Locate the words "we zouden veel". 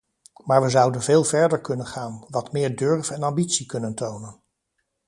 0.61-1.23